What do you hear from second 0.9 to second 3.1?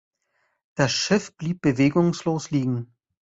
Schiff blieb bewegungslos liegen.